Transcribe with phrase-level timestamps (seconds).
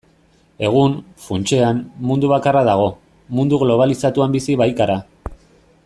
[0.67, 0.93] Egun,
[1.25, 2.89] funtsean, mundu bakarra dago,
[3.41, 4.99] mundu globalizatuan bizi baikara.